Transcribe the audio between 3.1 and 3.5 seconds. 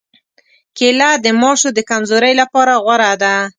ده.